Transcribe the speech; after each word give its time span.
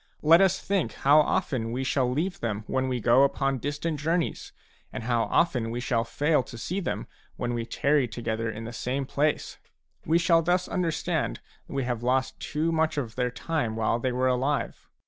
Let 0.23 0.41
us 0.41 0.59
think 0.59 0.93
how 0.93 1.19
often 1.19 1.71
we 1.71 1.83
shall 1.83 2.09
leave 2.11 2.39
them 2.39 2.63
when 2.65 2.87
we 2.87 2.99
go 2.99 3.21
upon 3.21 3.59
distant 3.59 3.99
journeys, 3.99 4.51
and 4.91 5.03
how 5.03 5.25
often 5.25 5.69
we 5.69 5.79
shall 5.79 6.03
fail 6.03 6.41
to 6.41 6.57
see 6.57 6.79
them 6.79 7.05
when 7.35 7.53
we 7.53 7.67
tarry 7.67 8.07
together 8.07 8.49
in 8.49 8.63
the 8.63 8.73
same 8.73 9.05
place; 9.05 9.59
we 10.03 10.17
shall 10.17 10.41
thus 10.41 10.67
understand 10.67 11.39
that 11.67 11.73
we 11.73 11.83
have 11.83 12.01
lost 12.01 12.39
too 12.39 12.71
much 12.71 12.97
of 12.97 13.13
their 13.15 13.29
time 13.29 13.75
while 13.75 13.99
they 13.99 14.11
were 14.11 14.27
alive. 14.27 14.89